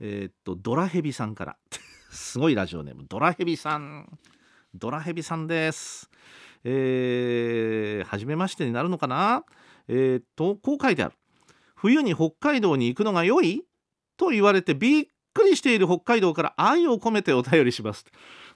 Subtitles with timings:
[0.00, 1.56] えーっとドラヘビさんから。
[2.10, 3.04] すごいラジオネーム。
[3.08, 4.18] ドラヘビさん。
[4.74, 6.10] ドラヘビさんです。
[6.64, 9.44] えー、初めましてになるのかな？
[9.88, 11.14] えーっとこう書いてある。
[11.74, 13.64] 冬に北海道に行くのが良い？
[14.16, 18.04] と言われてびっくりしている北海道から愛を込めてお便りします。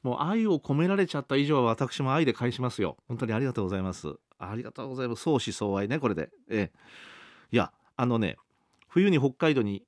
[0.02, 2.96] もう愛を込められちゃった以上は私も愛で返しますよ。
[3.08, 4.14] 本当にありがとうございます。
[4.38, 5.22] ありがとうございます。
[5.22, 6.30] 相思相愛ねこれで。
[6.48, 6.78] ええ。
[7.50, 8.36] いやあのね
[8.88, 9.84] 冬に北海道に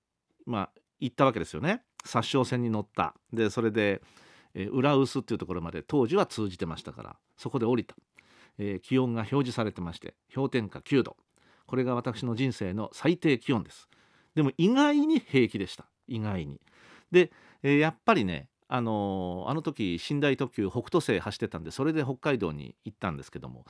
[0.46, 1.82] まあ行ったわけですよね。
[2.04, 3.15] 殺傷戦に乗った。
[3.32, 4.02] でそれで、
[4.54, 7.95] えー浦臼っていうところまで当時は通じてましたからそこで降りた、
[8.59, 11.16] えー気温が表示されてまして氷点下9度。
[11.66, 13.88] これが私の人生の最低気温です。
[14.35, 15.87] でも意外に平気でした。
[16.07, 16.60] 意外に。
[17.10, 17.32] で、
[17.63, 23.65] えーやっぱりねあのーあの時寝台特急北斗星走ってたんでそれで北海道に行ったんですけども、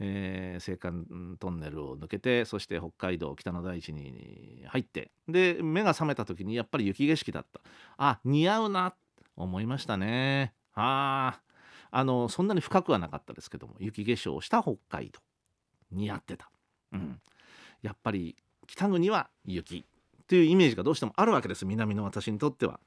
[0.00, 7.60] えー青函トンネルを抜けてそして北海道北の大地に入ってで目が覚めた時にやっぱり雪景色だった。
[7.96, 8.94] あ似合うな
[9.36, 10.52] 思いましたね。
[10.74, 11.40] あ
[11.90, 15.20] あのそんなに深くはなかったですけども雪化粧をした北海道。
[15.90, 16.50] 似合ってた、
[16.92, 17.18] うん、
[17.80, 19.86] やっぱり北国は雪
[20.26, 22.78] というイメージがどうしてもあるわけです南の私にとっては。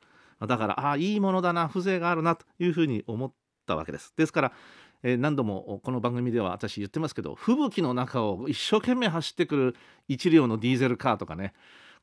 [0.48, 3.32] だからああいいものだな風情があるなというふうに思っ
[3.68, 4.14] たわけです。
[4.18, 4.52] ですから、
[5.04, 9.76] えー何度もこの番組では私言ってますけど吹雪の中を一生懸命走ってくる
[10.08, 11.54] 一両のディーゼルカーとかね。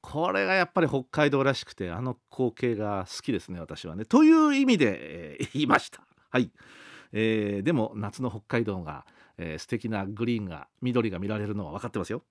[0.00, 4.04] これがやっぱり北海道らしくてあの光景が好きですね私はね。
[4.04, 6.02] という意味で、えー言いました。
[6.30, 6.50] はい、
[7.12, 9.06] えーでも夏の北海道が、
[9.38, 12.22] えー素敵なグリーンが緑が見られるのは分かってますよ。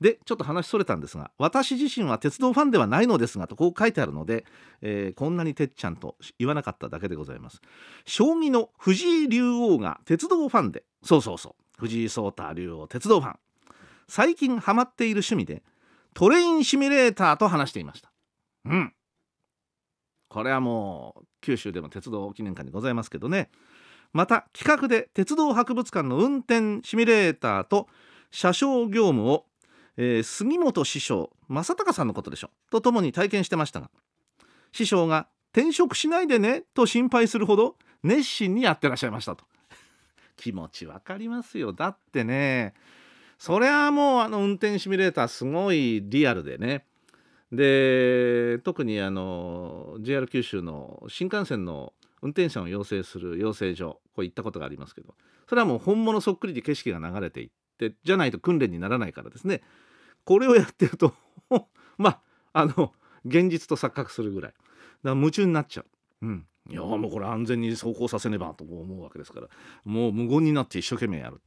[0.00, 4.44] でちょっと話それたんですが私自身は鉄道ファンではないのですがとこう書いてあるので、
[4.82, 7.60] えーこんなにてっちゃんと言わなかっただけでございます。
[8.04, 13.38] 将棋の藤井竜王が鉄道ファンでそうそうそう藤井聡太竜王鉄道ファン。
[14.08, 15.62] 最近ハマっている趣味で
[16.12, 18.12] トレインシミュレーターと話していました。
[18.66, 18.92] うん。
[20.28, 23.50] これはもう九州でも鉄道記念館にございますけどね。
[24.12, 27.88] また企画で鉄道博物館の運転シミュレーターと
[28.30, 29.46] 車掌業務を、
[29.96, 32.50] えー杉本師匠正隆さんのことでしょ。
[32.70, 33.90] とともに体験してましたが
[34.72, 39.44] 師匠が転職しないでねと心配するほど熱心にやってらっしゃいましたと。
[40.36, 42.74] 気持ちわかりますよだってね。
[43.38, 46.86] そりゃもうあの運転シミュレーターすごいリアルでね。
[47.52, 55.14] で特にあの JR 九州の新幹線の運転者を養成する養成所こう行ったことがありますけど
[55.48, 59.62] それはもう本物そっくりで景色が流れていってじゃないと訓練にならないからですね。
[60.24, 61.14] これをやってると
[61.98, 62.20] まあ
[62.52, 62.92] あの
[63.24, 64.52] 現実と錯覚するぐらい。
[64.52, 64.62] だか
[65.02, 66.26] ら夢中になっちゃう。
[66.26, 66.46] うん。
[66.70, 69.48] いやもうこれ安全に走行させねばと思うわけですから。
[69.84, 71.40] もう無言になって一生懸命やる。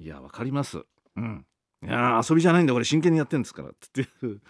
[0.00, 0.84] いやわかります。
[1.16, 1.46] うん。
[1.82, 4.00] いや遊びじゃないんだこれ真剣にやってんですからって。
[4.00, 4.40] い う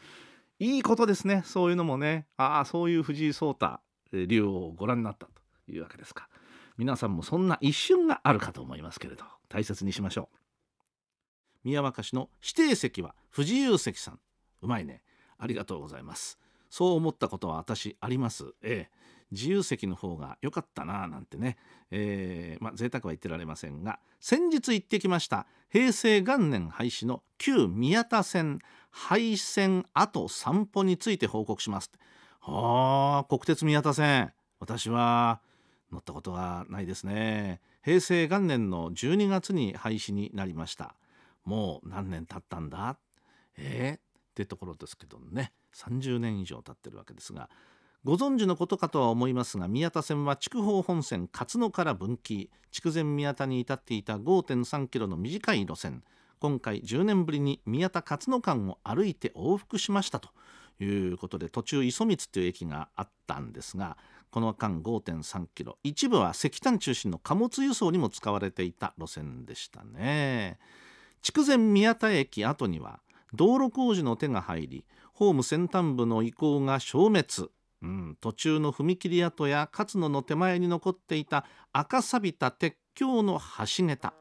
[0.60, 1.42] いいことですね。
[1.44, 2.26] そういうのもね。
[2.36, 3.80] ああそういう藤井聡太
[4.12, 5.38] 竜王をご覧になったと。
[5.72, 6.28] いうわけですか。
[6.76, 10.36] 皆さんもそんな一瞬があるかと思いますけれど大切にしましょう。
[11.64, 14.20] 宮若市の指定席は藤井席さん。
[14.62, 15.02] うまいね。
[15.38, 16.38] ありがとうございます。
[16.70, 18.52] そう思ったことは私あります。
[18.62, 18.98] ええ。
[19.30, 21.58] 自由席の方が良かったななんてね、
[21.90, 28.60] えーまあ贅沢は言ってられませんが先日行ってきました平成元年廃止の旧宮田線
[28.90, 31.90] 廃線後散歩について報告します。
[32.40, 34.32] はあ国鉄宮田線。
[34.60, 35.40] 私は
[35.92, 37.60] 乗ったことがないですね。
[37.84, 40.96] 平成元年の12月に廃止になりました。
[41.48, 42.98] もう何年経ったんだ？
[43.56, 43.94] え？
[43.96, 44.00] ー、っ
[44.34, 45.52] てところですけどね。
[45.74, 47.48] 30年以上経ってるわけですが
[48.04, 52.50] ご存知のことかとは思いますが宮田線は筑豊本線勝野から分岐。
[52.70, 56.04] 筑前宮田に至っていた5.3キロの短い路線。
[56.38, 60.28] 今回10年ぶりに宮田勝野間を歩いて往復しましたと
[60.80, 63.96] いうことで途中磯光という駅があったんですが
[64.30, 65.78] この間5.3キロ。
[65.82, 70.58] 一部は石炭中心の貨物輸送にも使われていた路線でしたね。
[71.22, 73.00] 筑前宮田駅跡には
[73.34, 77.50] 道路工事の手が入りホーム先端部の遺構が消滅。
[77.80, 84.14] うん、途中の踏切跡や勝野の手前に残っていた赤錆びた鉄橋の橋桁。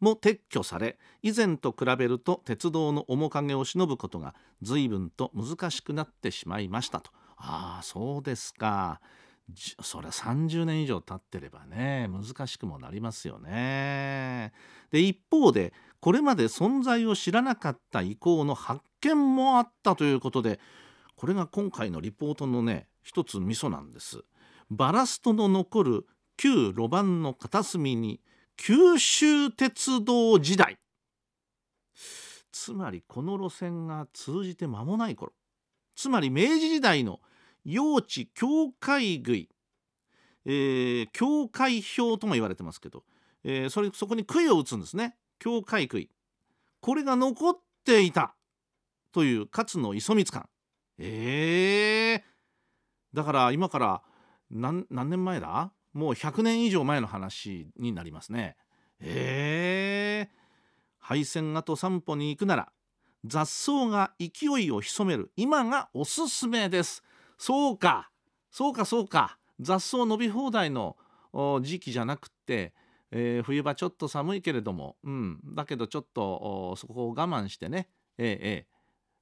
[0.00, 7.10] も撤去され以前と比べると鉄道の面影を忍ぶことが随分と難しくなってしまいましたと。
[7.36, 9.00] ああそうですか。
[9.82, 14.52] そりゃ30年以上経ってればね難しくもなりますよね。
[14.90, 20.60] で一方でこれまで存在を知らなかった遺構の発見もあったということで
[21.16, 24.22] これが今回のリポートのね一つミソなんです。
[24.70, 26.06] バラストの残る
[26.36, 28.20] 旧路盤の片隅に
[28.56, 30.78] 九州鉄道時代。
[32.52, 35.32] つまりこの路線が通じて間もない頃。
[35.96, 37.20] つまり明治時代の
[37.64, 39.48] 用地境界杭、
[40.44, 43.04] えー、境界表とも言われてますけど、
[43.42, 45.16] えー、それそこに杭を打つんですね。
[45.38, 46.10] 境界杭
[46.80, 48.34] これが残っていた。
[49.10, 50.48] という勝の磯光感
[50.98, 52.16] え。
[52.16, 52.22] ー、
[53.14, 54.02] だから今から
[54.50, 55.72] 何年前だ？
[55.94, 58.56] もう100年以上前の話になりますね。
[59.00, 60.28] え。
[60.30, 60.34] ー、
[60.98, 62.72] 配線跡散歩に行くなら
[63.24, 65.32] 雑草が勢いを潜める。
[65.36, 67.02] 今がおすすめです。
[67.38, 68.10] そうか。
[68.50, 69.38] そうかそうか。
[69.60, 70.96] 雑草伸び放題の
[71.62, 72.74] 時期じゃなくって、
[73.10, 77.88] えー、冬場ちょっと寒いけれども、うん、だけどちょっとそこを我慢してね、
[78.18, 78.66] えー、え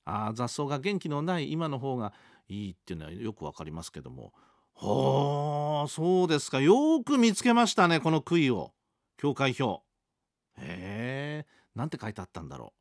[0.07, 2.13] ー、あ雑草が元気のない今の方が
[2.49, 4.33] いいっていうのはよくわかりますけども。
[4.79, 6.61] はあそうですか。
[6.61, 8.73] よく見つけましたねこの杭を。
[9.17, 9.83] 境界表。
[10.59, 12.75] へえなんて書いてあったんだろ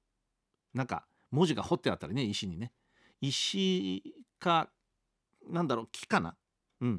[0.73, 0.77] う。
[0.77, 2.73] なんか文字が彫ってあったりね石にね。
[3.21, 4.03] 石
[4.39, 4.69] か
[5.49, 6.35] なんだろう木かな。
[6.81, 6.95] うん。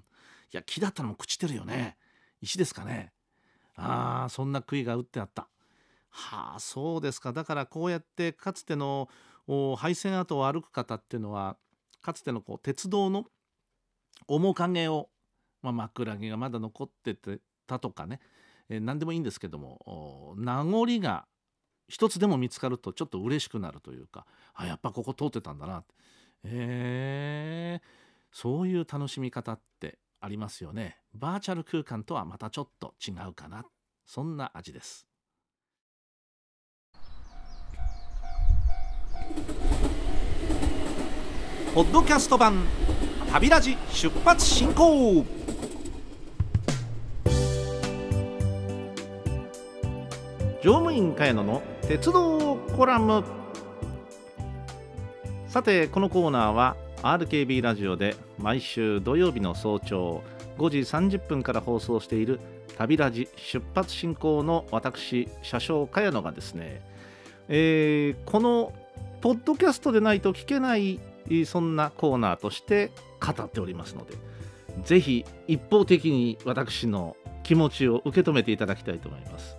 [0.52, 1.96] いや木だったのも朽ちてるよね。
[2.40, 3.12] 石ですかね。
[3.76, 5.48] ああそんな杭が打ってあった。
[6.10, 7.32] はあそうですか。
[7.32, 9.08] だからこうやってかつての
[9.76, 11.56] 配線跡を歩く方っていうのは
[12.02, 13.26] かつてのこう鉄道の
[14.28, 15.08] 面影を、
[15.62, 18.20] まあ、枕木がまだ残っててたとかね、
[18.68, 21.26] えー、何でもいいんですけども名残が
[21.88, 25.84] 一つでも見つかるとちょっと嬉しくなるというかあやっぱここ通ってたんだな
[26.44, 27.82] へえ
[28.32, 30.98] そういう楽しみ方ってありますよね。
[31.18, 33.64] バーチャル空間とはまたちょっと違うかな。
[34.04, 35.06] そんな味です。
[41.74, 42.66] ポッドキャスト版
[43.30, 45.24] 旅ラジ出発進行。
[50.62, 53.24] 乗務員茅野の鉄道コラム。
[55.48, 60.22] さてこのコーナーは RKB ラジオで毎週土曜日の早朝
[60.58, 62.40] 5時30分から放送している
[62.76, 66.82] 旅ラジ出発進行の私車掌茅野がですね、
[67.48, 68.72] えー、この
[69.20, 71.00] ポッドキャストでないと聞けない
[71.44, 74.14] そんなコーナーとして語っておりますので
[74.84, 79.56] ぜひ一方的に私の気持ちを受け止めていただきたいと思います。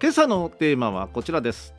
[0.00, 1.74] 今朝のテーマはこちらです。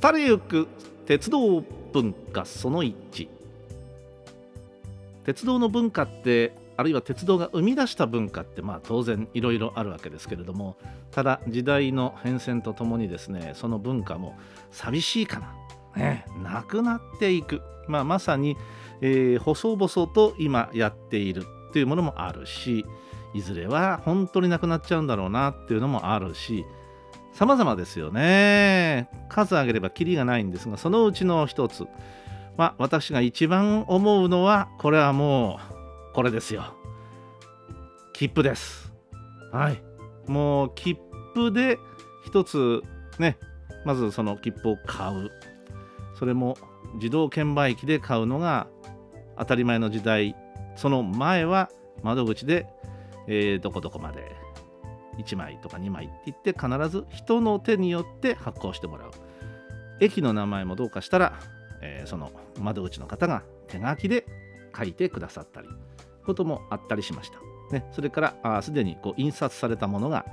[0.00, 0.68] 廃れゆく
[1.06, 1.62] 鉄道
[1.92, 3.28] 文化その1
[5.26, 10.76] 鉄道の文化ってあるいは鉄道が生み出した文化ってまあ当然いろいろあるわけですけれども
[11.10, 14.38] ただ時代の変遷とともにですねその文化も
[14.70, 15.54] 寂しいかな。
[15.96, 18.54] ね、なくなっていく、まあ、まさに、
[19.00, 22.84] えー、細々と今やっているっていうものもあるし
[23.32, 26.66] いずれは本当になくなっちゃうんだろうなっていうのもあるし
[27.32, 29.08] 様々ですよね。
[29.28, 31.86] 数挙げればきりがないんですがそのうちの一つ
[32.56, 35.60] まあ私が一番思うのはこれはも
[36.12, 36.74] うこれですよ。
[38.12, 38.92] 切符です。
[39.52, 39.82] はい。
[40.26, 40.98] もう切
[41.34, 41.78] 符で
[42.24, 42.82] 一つ
[43.18, 43.38] ね
[43.84, 45.30] まずその切符を買う。
[46.18, 46.56] それも
[46.94, 48.66] 自動券売機で買うのが
[49.38, 50.34] 当たり前の時代。
[50.76, 51.70] その前は
[52.02, 52.66] 窓口で、
[53.28, 54.36] えー、どこどこまで
[55.18, 59.10] 1枚とか2枚って言って必ず人の手によって発行してもらう。
[60.00, 61.38] 駅の名前もどうかしたら、
[61.86, 64.26] えー、その窓口の方が手書きで
[64.76, 65.68] 書いてくださったり
[66.24, 67.38] こともあったりしました、
[67.72, 70.26] ね、それからすでにこう印刷されたものが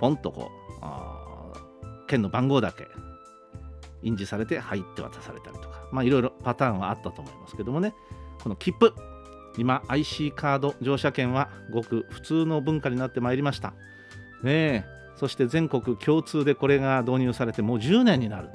[0.00, 0.50] ポンとこ
[0.82, 2.86] う券の番号だけ
[4.02, 7.94] 印字されて入って渡されたりとかまあいろいろパターンはあったと思いますけどもね。
[8.42, 8.94] この切符
[9.58, 13.74] 今 IC カード乗車券はごく普通の文化になってまいりました。
[14.42, 14.84] ね
[15.16, 18.50] そして全国共通でこれが導入されてもう10年になる。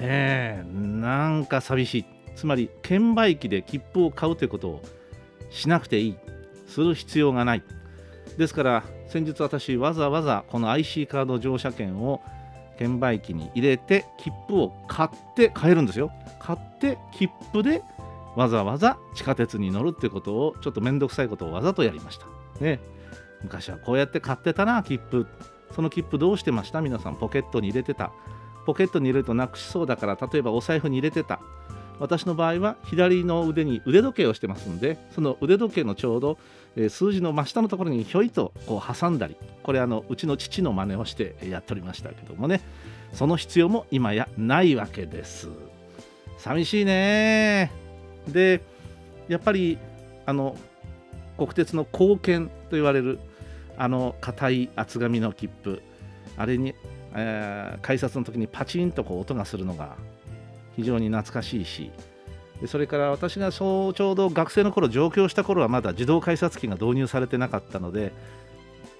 [0.00, 0.64] ねえ。
[0.74, 2.04] なんか寂しい。
[2.34, 4.82] つまり券売機で切符を買うということを
[5.50, 6.16] しなくていい。
[6.66, 7.62] する必要がない。
[8.38, 12.22] ですから先日私わざわざこの IC カード乗車券を
[12.78, 16.10] 券売機に入れて切符を買って買えるんですよ。
[16.38, 17.82] 買って切符で
[18.36, 22.26] わざわざ地下鉄に乗るってことをちょっと面倒くさいことをわざとやりました。
[22.60, 22.80] ね
[23.42, 25.26] 昔はこうやって買ってたな切符。
[25.74, 26.80] その切符どうしてました？
[26.80, 28.12] 皆さんポケットに入れてた。
[28.66, 31.40] ポケットに入れるとなくしそうだから例えばお財布に入れてた。
[31.98, 36.38] 私の場合は左の腕に腕時計をしてますんでその腕時計のちょうど、
[36.88, 42.62] 数字の真下のところにひょいとこう挟んだりこれあのうちの父の真似をしてやっておりましたけどもね。
[43.12, 45.48] その必要も今やないわけです。
[46.38, 47.70] 寂しいね。
[48.28, 48.62] で
[49.28, 49.78] やっぱり
[50.24, 50.56] あの
[51.36, 53.18] 国鉄の貢献と言われる
[53.76, 55.82] あの硬い厚紙の切符
[56.36, 56.74] あれに、
[57.14, 59.96] えー、改札の時にパチンとこう音がするのが
[60.76, 61.90] 非常に懐かしいし
[62.60, 68.12] でそれから私がそうちょうど学生の頃上京した頃はまだ自動改札機が導入されてなかったので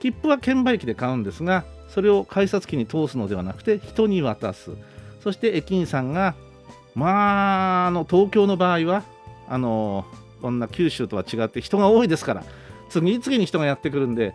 [0.01, 4.71] 切符は券売機で買うんですがそれを改札機に通すのではなくて人に渡す。
[5.23, 6.35] そして駅員さんが
[6.95, 9.03] まああの東京の場合は
[9.49, 10.05] あの
[10.41, 12.45] こんな九州とは違って人が多いですから
[12.89, 14.35] 次々に人がやってくるんで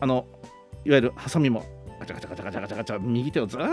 [0.00, 0.26] あの
[0.84, 1.64] いわゆるハサミも
[2.00, 3.68] ガチャガチャガチャガチャガチャガチャ右手をずーっ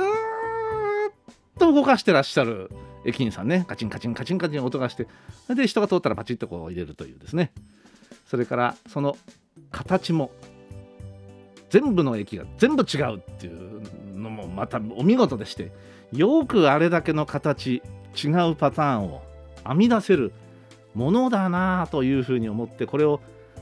[1.57, 2.69] と動かしてらっしゃる
[3.05, 3.65] 駅員さんね。
[3.67, 5.07] カチンカチンカチンカチン音がして
[5.49, 7.51] で人が通ったらパチッとこう入れるというですね。
[8.25, 9.17] それからその
[9.71, 10.31] 形も
[11.69, 15.71] 全部の駅が全部違うっていうのもまたお見事でして
[16.11, 17.81] よくあれだけの形
[18.15, 19.21] 違うパターンを
[19.65, 20.33] 編み出せる
[20.93, 23.21] ものだなというふうに思ってこれを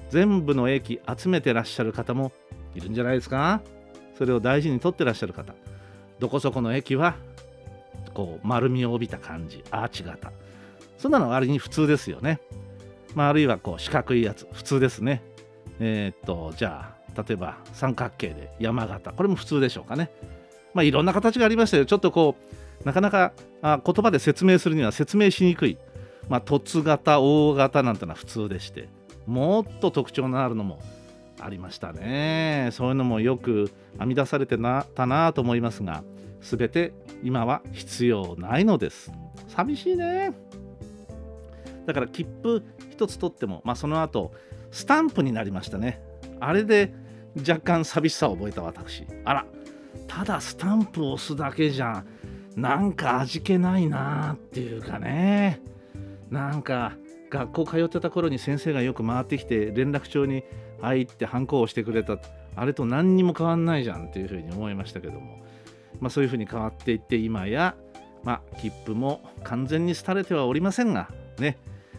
[0.10, 2.32] 全部の駅集めてらっしゃる方も
[2.76, 3.62] いるんじゃないですか。
[4.18, 5.54] それを大事にとってらっしゃる方。
[6.20, 7.16] どこそこの駅は
[8.14, 9.64] こう丸みを帯びた感じ。
[9.72, 10.32] アーチ型。
[10.98, 12.40] そんなの割に普通ですよね、
[13.14, 14.48] まあ、あるいはこう四角いやつ。
[14.54, 15.22] 普通ですね。
[15.80, 19.12] えー、っとじゃあ例えば三角形で山形。
[19.12, 20.12] これも普通でしょうかね。
[20.74, 21.86] まあいろんな形がありましたよ。
[21.86, 22.36] ちょっとこ
[22.84, 25.78] うなかなかあ言葉で説明するには説明しにくい。
[26.30, 28.88] まあ凸型大型なんてのは普通でして。
[29.28, 30.80] もっと特徴のあるのも
[31.46, 32.70] ありましたね。
[32.72, 36.04] そういうのもよく編み出されてなたなと思いますが
[36.42, 39.12] 全て今は必要ないのです。
[39.48, 40.34] 寂しいね。
[41.86, 44.34] だから切符一つ取っても、まあ、その後
[44.72, 46.02] スタンプになりましたね。
[46.40, 46.94] あれで
[47.38, 49.06] 若干寂しさを覚えた私。
[49.24, 49.46] あら
[50.08, 52.04] ただスタンプを押すだけじゃ
[52.56, 55.62] なんか味気ないなっていうかね。
[56.30, 56.94] なんか
[57.30, 60.44] 学校通ってた頃に先生がよく回ってきて連絡帳に
[60.82, 62.18] 入ってハンコを押してくれた。
[62.56, 65.40] あれと何にも変わんないじゃんっていうふうに思いましたけども、
[66.00, 67.76] まあ、そういうふうに変わっていって今や、
[68.24, 71.58] まあ、切符も完全に廃れてはおりませんがね、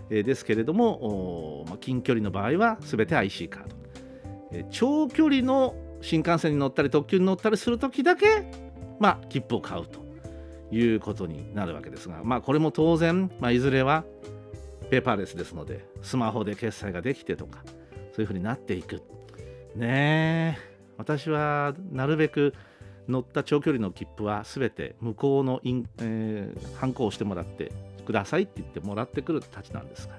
[0.09, 3.77] えー、ですけれども、まあ、近距離の場合は全て IC カード、
[4.53, 8.51] えー、長距離の新幹線に乗ったり特急に乗ったりする時だけ、
[8.99, 10.01] まあ、切符を買うと
[10.75, 14.05] いうことになるわけですが、まあ、これも当然、まあ、いずれは
[14.91, 17.61] ペーパーレスですのでスマホで決済ができてとか
[18.13, 19.03] そういうふうになっていく。
[19.75, 20.77] ねえ。
[20.97, 22.55] 私はなるべく
[23.07, 27.71] 乗った長距離の切符は全て向こうのイン、えー、をしてもらって
[28.07, 30.15] くださいって言ってもらってくるたちなんですが。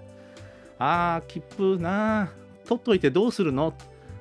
[0.79, 2.31] あー切符な
[2.65, 3.73] 取っといてどうするの？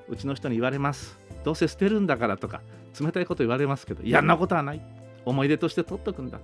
[0.08, 1.18] うちの人に言われます。
[1.44, 2.62] どうせ捨てるんだからとか
[2.98, 4.80] 冷たいこと言われますけどいやんなことはない。
[5.26, 6.38] 思い出として取っとくんだ。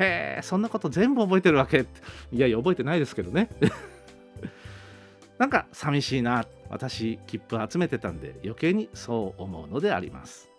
[0.00, 1.86] へえそんなこと全部覚えてるわけ
[2.32, 3.48] いやいや覚えてないですけどね。
[5.38, 6.44] なんか寂しいな。
[6.70, 10.50] 私切符集めてたんで余計にそう思うのであります。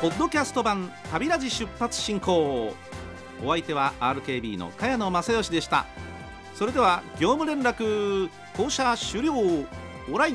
[0.00, 2.74] ポッドキャスト版旅ラジ出発進行。
[3.44, 5.84] お相手は RKB の茅野正義でした。
[6.56, 9.34] それでは業務連絡降車終了。
[10.10, 10.34] オライ。